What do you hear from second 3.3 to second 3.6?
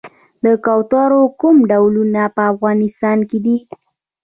دي؟